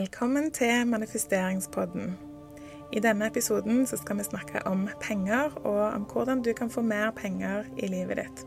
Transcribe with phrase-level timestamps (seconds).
[0.00, 2.18] Velkommen til manifesteringspodden.
[2.92, 7.10] I denne episoden skal vi snakke om penger, og om hvordan du kan få mer
[7.10, 8.40] penger i livet ditt.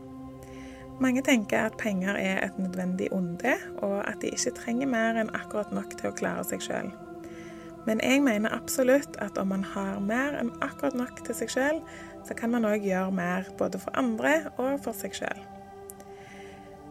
[1.00, 5.30] Mange tenker at penger er et nødvendig onde, og at de ikke trenger mer enn
[5.30, 6.90] akkurat nok til å klare seg sjøl.
[7.86, 11.82] Men jeg mener absolutt at om man har mer enn akkurat nok til seg sjøl,
[12.26, 15.53] så kan man òg gjøre mer både for andre og for seg sjøl.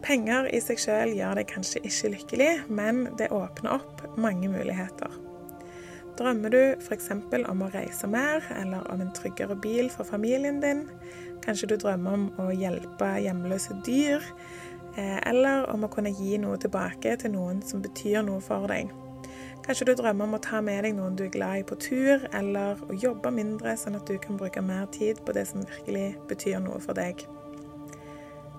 [0.04, 5.14] Penger i seg sjøl gjør deg kanskje ikke lykkelig, men det åpner opp mange muligheter.
[6.20, 7.08] Drømmer du f.eks.
[7.50, 10.84] om å reise mer, eller om en tryggere bil for familien din?
[11.46, 14.28] Kanskje du drømmer om å hjelpe hjemløse dyr?
[14.94, 18.92] Eh, eller om å kunne gi noe tilbake til noen som betyr noe for deg?
[19.64, 22.28] Kanskje du drømmer om å ta med deg noen du er glad i på tur,
[22.36, 26.12] eller å jobbe mindre, sånn at du kan bruke mer tid på det som virkelig
[26.28, 27.24] betyr noe for deg.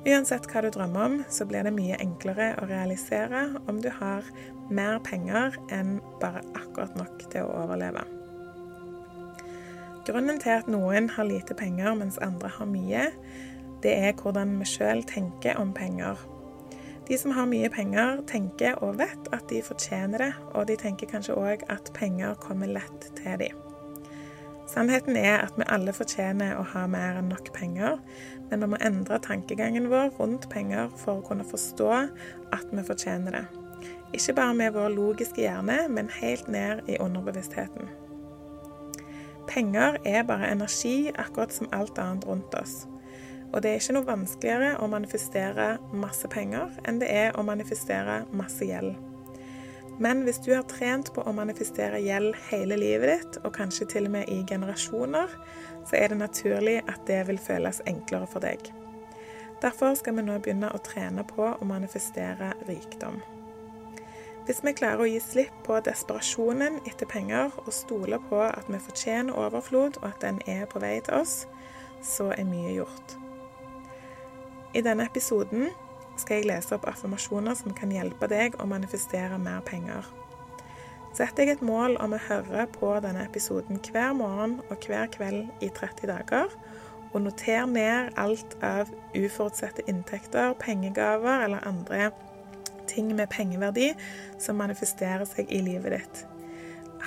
[0.04, 4.26] Uansett hva du drømmer om, så blir det mye enklere å realisere om du har
[4.68, 8.04] mer penger enn bare akkurat nok til å overleve.
[10.04, 13.08] Grunnen til at noen har lite penger mens andre har mye,
[13.84, 16.20] det er hvordan vi sjøl tenker om penger
[17.08, 21.10] de som har mye penger, tenker og vet at de fortjener det, og de tenker
[21.10, 23.63] kanskje òg at penger kommer lett til dem.
[24.66, 27.98] Sannheten er at vi alle fortjener å ha mer enn nok penger,
[28.48, 31.90] men vi må endre tankegangen vår rundt penger for å kunne forstå
[32.54, 33.44] at vi fortjener det.
[34.14, 37.90] Ikke bare med vår logiske hjerne, men helt ned i underbevisstheten.
[39.50, 42.86] Penger er bare energi, akkurat som alt annet rundt oss.
[43.52, 48.24] Og det er ikke noe vanskeligere å manifestere masse penger enn det er å manifestere
[48.34, 48.96] masse gjeld.
[49.98, 54.08] Men hvis du har trent på å manifestere gjeld hele livet ditt, og kanskje til
[54.08, 55.36] og med i generasjoner,
[55.86, 58.72] så er det naturlig at det vil føles enklere for deg.
[59.62, 63.22] Derfor skal vi nå begynne å trene på å manifestere rikdom.
[64.44, 68.82] Hvis vi klarer å gi slipp på desperasjonen etter penger og stole på at vi
[68.82, 71.46] fortjener overflod og at den er på vei til oss,
[72.04, 73.14] så er mye gjort.
[74.76, 75.70] I denne episoden
[76.20, 80.06] skal jeg lese opp affirmasjoner som kan hjelpe deg å manifestere mer penger.
[81.14, 85.62] Sett deg et mål om å høre på denne episoden hver morgen og hver kveld
[85.62, 86.50] i 30 dager,
[87.14, 92.10] og noter ned alt av uforutsette inntekter, pengegaver eller andre
[92.90, 93.92] ting med pengeverdi
[94.42, 96.24] som manifesterer seg i livet ditt.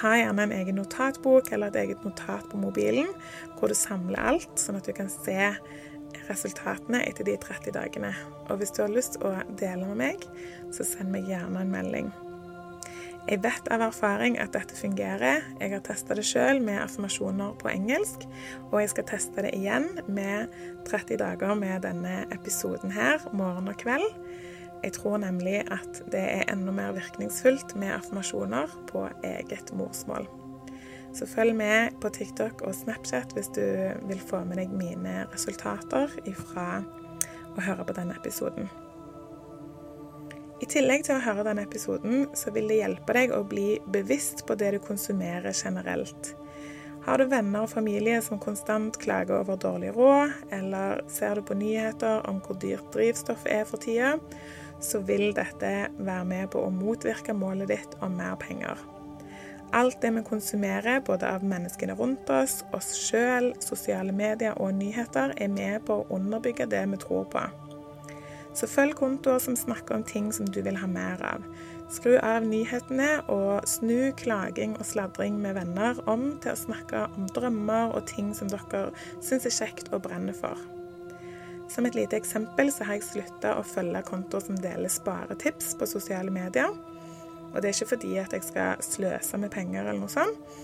[0.02, 3.10] Ha gjerne en egen notatbok eller et eget notat på mobilen
[3.58, 5.52] hvor du samler alt, sånn at du kan se
[6.30, 8.14] resultatene etter de 30 dagene.
[8.48, 10.30] Og hvis du har lyst å dele med meg,
[10.76, 12.10] så send meg gjerne en melding.
[13.28, 15.42] Jeg vet av erfaring at dette fungerer.
[15.60, 18.24] Jeg har testa det sjøl med affirmasjoner på engelsk,
[18.70, 20.54] og jeg skal teste det igjen med
[20.88, 24.08] 30 dager med denne episoden her, morgen og kveld.
[24.80, 30.30] Jeg tror nemlig at det er enda mer virkningsfullt med affirmasjoner på eget morsmål.
[31.18, 33.64] Så følg med på TikTok og Snapchat hvis du
[34.06, 36.84] vil få med deg mine resultater ifra
[37.58, 38.70] å høre på denne episoden.
[40.62, 44.44] I tillegg til å høre denne episoden, så vil det hjelpe deg å bli bevisst
[44.46, 46.34] på det du konsumerer generelt.
[47.08, 51.58] Har du venner og familie som konstant klager over dårlig råd, eller ser du på
[51.58, 54.18] nyheter om hvor dyrt drivstoff er for tida,
[54.84, 58.82] så vil dette være med på å motvirke målet ditt om mer penger.
[59.76, 65.34] Alt det vi konsumerer, både av menneskene rundt oss, oss sjøl, sosiale medier og nyheter,
[65.36, 67.44] er med på å underbygge det vi tror på.
[68.58, 71.44] Så følg kontoer som snakker om ting som du vil ha mer av.
[71.94, 77.28] Skru av nyhetene, og snu klaging og sladring med venner om til å snakke om
[77.36, 78.88] drømmer og ting som dere
[79.22, 80.58] syns er kjekt og brenner for.
[81.70, 85.88] Som et lite eksempel så har jeg slutta å følge kontoer som deler sparetips på
[85.92, 86.72] sosiale medier.
[87.54, 90.58] Og det er ikke fordi at jeg skal sløse med penger eller noe sånt.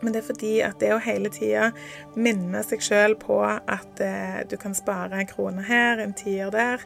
[0.00, 1.70] Men det er fordi at det å hele tida
[2.14, 6.84] minne seg sjøl på at eh, du kan spare en krone her, en tier der,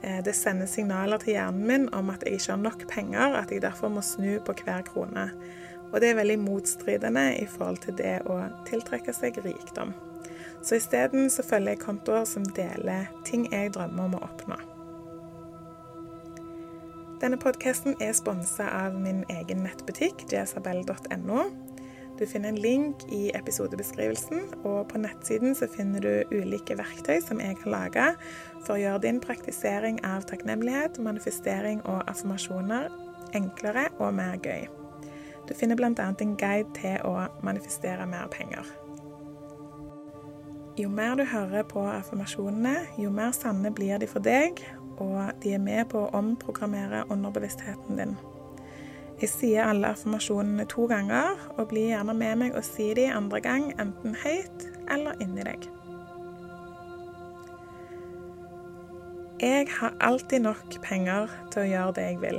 [0.00, 3.52] eh, det sender signaler til hjernen min om at jeg ikke har nok penger, at
[3.52, 5.28] jeg derfor må snu på hver krone.
[5.92, 9.92] Og det er veldig motstridende i forhold til det å tiltrekke seg rikdom.
[10.64, 14.75] Så isteden følger jeg kontoer som deler ting jeg drømmer om å oppnå.
[17.16, 21.46] Denne podkasten er sponsa av min egen nettbutikk, jesabel.no.
[22.18, 27.40] Du finner en link i episodebeskrivelsen, og på nettsiden så finner du ulike verktøy som
[27.40, 28.06] jeg har laga
[28.66, 32.92] for å gjøre din praktisering av takknemlighet, manifestering og affirmasjoner
[33.36, 34.68] enklere og mer gøy.
[35.48, 35.92] Du finner bl.a.
[35.96, 38.68] en guide til å manifestere mer penger.
[40.76, 44.60] Jo mer du hører på affirmasjonene, jo mer sanne blir de for deg,
[45.02, 48.16] og de er med på å omprogrammere underbevisstheten din.
[49.20, 53.40] Jeg sier alle affirmasjonene to ganger, og bli gjerne med meg og si de andre
[53.40, 55.64] gang, enten høyt eller inni deg.
[59.40, 62.38] Jeg har alltid nok penger til å gjøre det jeg vil.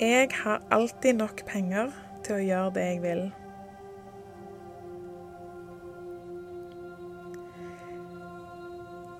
[0.00, 1.92] Jeg har alltid nok penger
[2.24, 3.22] til å gjøre det jeg vil.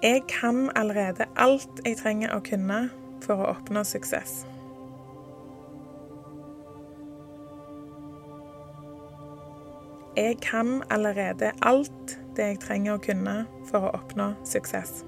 [0.02, 2.76] Jeg kan allerede alt jeg trenger å kunne
[3.24, 4.44] for å oppnå suksess.
[10.14, 13.34] Jeg kan allerede alt det jeg trenger å kunne
[13.66, 15.02] for å oppnå suksess.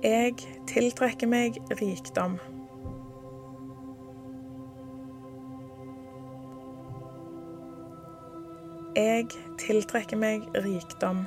[0.00, 0.40] Jeg
[0.72, 2.40] tiltrekker meg rikdom.
[8.94, 9.26] Jeg
[9.58, 11.24] tiltrekker meg rikdom.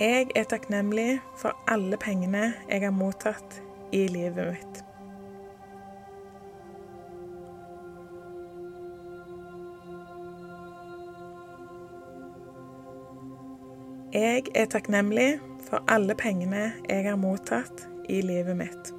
[0.00, 3.60] Jeg er takknemlig for alle pengene jeg har mottatt
[3.92, 4.82] i livet mitt.
[14.16, 15.34] Jeg er takknemlig
[15.68, 18.95] for alle pengene jeg har mottatt i livet mitt.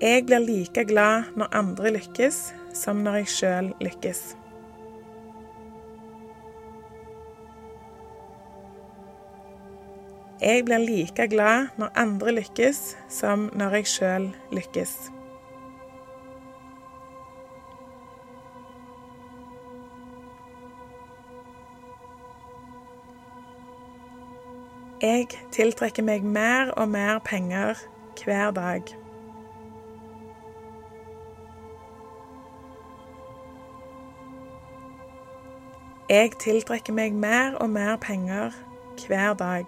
[0.00, 4.22] Jeg blir like glad når andre lykkes, som når jeg sjøl lykkes.
[10.40, 14.96] Jeg blir like glad når andre lykkes, som når jeg sjøl lykkes.
[25.02, 27.78] Jeg tiltrekker meg mer og mer penger
[28.24, 29.03] hver dag.
[36.08, 38.52] Jeg tiltrekker meg mer og mer penger
[39.06, 39.64] hver dag.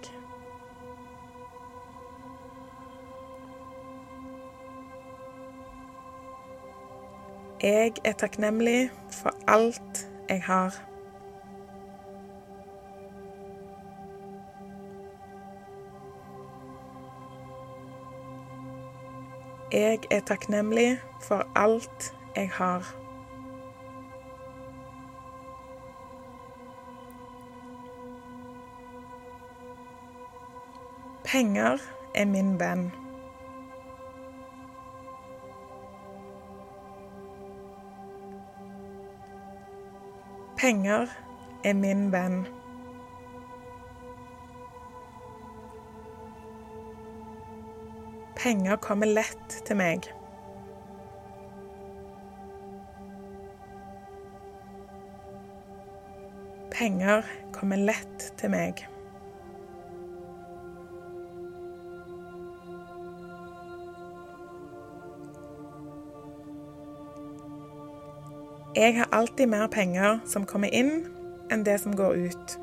[7.62, 10.76] Jeg er takknemlig for alt jeg har.
[19.72, 23.05] Jeg er takknemlig for alt jeg har.
[31.36, 31.76] Penger
[32.14, 32.92] er min venn.
[40.56, 41.06] Penger
[41.64, 42.46] er min venn.
[48.36, 50.08] Penger kommer lett til meg.
[56.72, 58.86] Penger kommer lett til meg.
[68.76, 71.06] Jeg har alltid mer penger som kommer inn,
[71.50, 72.56] enn det som går ut.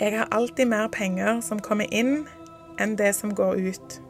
[0.00, 2.26] Jeg har alltid mer penger som kommer inn,
[2.82, 4.00] enn det som går ut.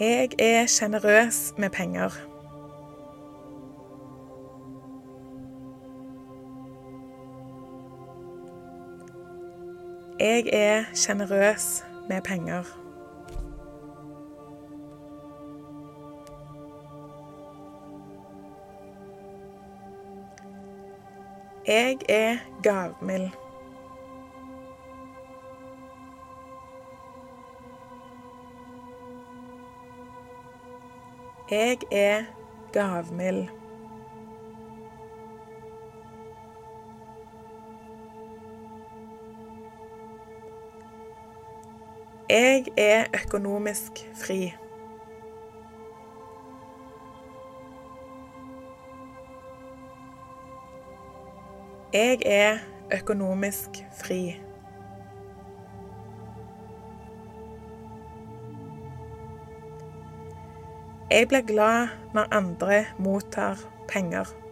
[0.00, 2.29] Jeg er sjenerøs med penger.
[10.20, 12.62] Jeg er sjenerøs med penger.
[21.66, 23.30] Jeg er gavmild.
[31.50, 32.24] Jeg er
[32.72, 33.59] gavmild.
[42.30, 44.54] Jeg er økonomisk fri.
[51.92, 52.58] Jeg er
[52.94, 53.70] økonomisk
[54.02, 54.40] fri.
[61.10, 63.58] Jeg blir glad når andre mottar
[63.88, 64.49] penger.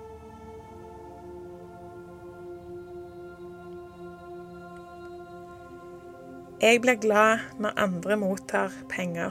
[6.60, 9.30] Jeg blir glad når andre mottar penger.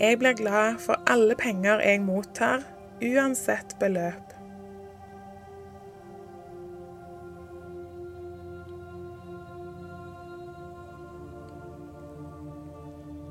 [0.00, 2.66] Jeg blir glad for alle penger jeg mottar,
[3.02, 4.34] uansett beløp.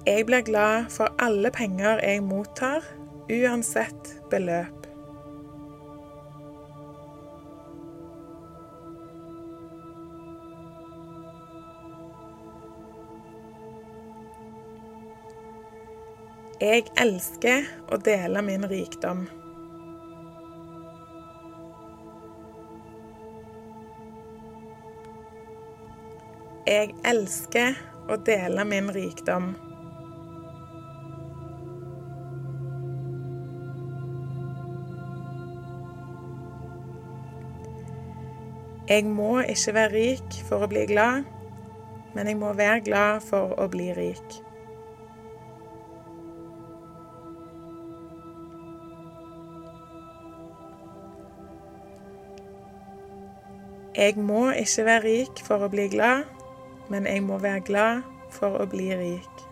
[0.08, 2.82] Jeg blir glad for alle penger jeg mottar,
[3.30, 4.86] uansett beløp.
[16.62, 19.26] Jeg elsker å dele min rikdom.
[26.66, 27.76] Jeg elsker
[28.10, 29.52] å dele min rikdom.
[38.90, 41.24] Jeg må ikke være rik for å bli glad,
[42.14, 44.36] men jeg må være glad for å bli rik.
[53.98, 56.30] Jeg må ikke være rik for å bli glad,
[56.94, 58.06] men jeg må være glad
[58.38, 59.46] for å bli rik.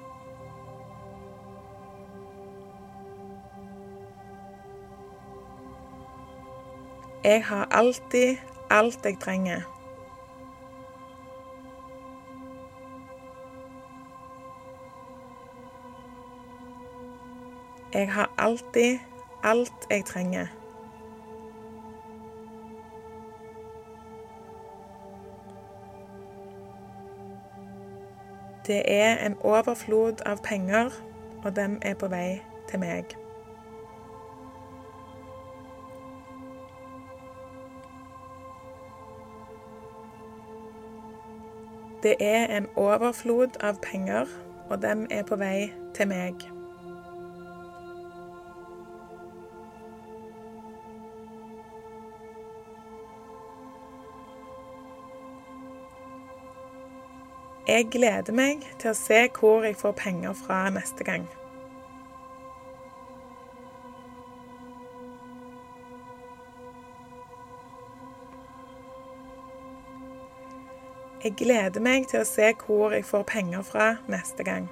[7.23, 9.61] Jeg har alltid alt jeg trenger.
[17.93, 18.99] Jeg har alltid
[19.43, 20.47] alt jeg trenger.
[28.67, 30.89] Det er en overflod av penger,
[31.43, 33.22] og den er på vei til meg.
[42.03, 44.27] Det er en overflod av penger,
[44.69, 46.41] og den er på vei til meg.
[57.67, 61.23] Jeg gleder meg til å se hvor jeg får penger fra neste gang.
[71.23, 74.65] Jeg gleder meg til å se hvor jeg får penger fra neste gang.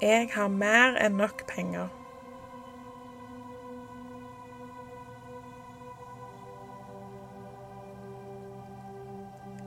[0.00, 1.92] Jeg har mer enn nok penger.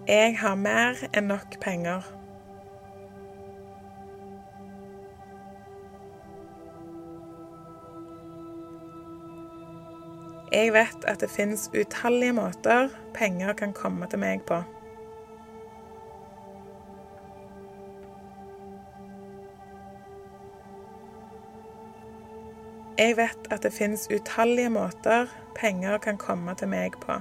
[0.09, 2.24] Jeg har mer enn nok penger.
[10.55, 14.61] Jeg vet at det finnes utallige måter penger kan komme til meg på.
[22.95, 25.27] Jeg vet at det finnes utallige måter
[25.59, 27.19] penger kan komme til meg på.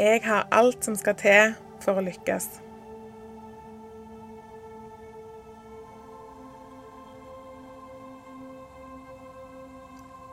[0.00, 2.71] Jeg har alt som skal til for å lykkes.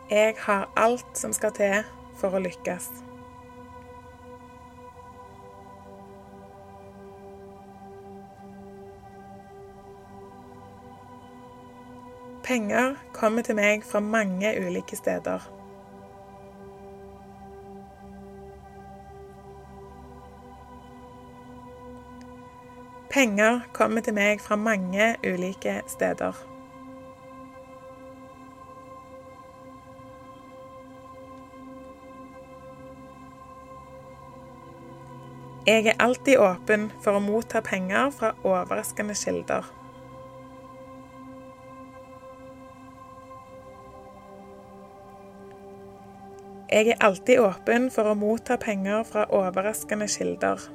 [0.09, 1.83] Jeg har alt som skal til
[2.17, 2.87] for å lykkes.
[12.49, 15.45] Penger kommer til meg fra mange ulike steder.
[23.13, 26.33] Penger kommer til meg fra mange ulike steder.
[35.69, 39.67] Jeg er alltid åpen for å motta penger fra overraskende kilder.
[46.71, 50.65] Jeg er alltid åpen for å motta penger fra overraskende kilder.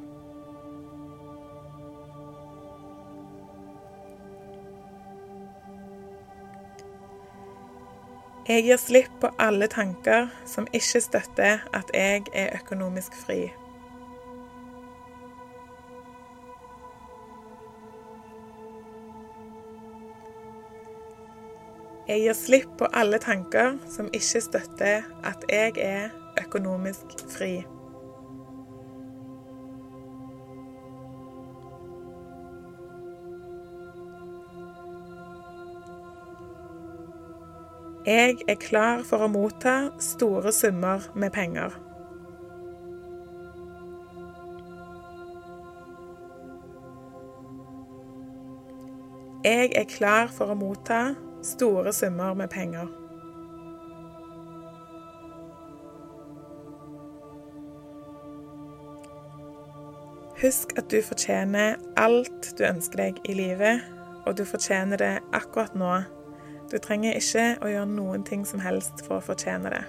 [8.46, 13.42] Jeg gir slipp på alle tanker som ikke støtter at jeg er økonomisk fri.
[22.04, 26.10] Jeg gir slipp på alle tanker som ikke støtter at jeg er
[26.42, 27.64] økonomisk fri.
[38.04, 41.72] Jeg er klar for å motta store summer med penger.
[49.44, 52.88] Jeg er klar for å motta store summer med penger.
[60.42, 63.84] Husk at du fortjener alt du ønsker deg i livet,
[64.26, 65.92] og du fortjener det akkurat nå.
[66.72, 69.84] Du trenger ikke å gjøre noen ting som helst for å fortjene det.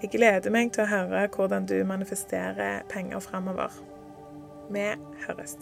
[0.00, 3.74] Jeg gleder meg til å høre hvordan du manifesterer penger framover.
[4.72, 4.88] Vi
[5.26, 5.58] høres.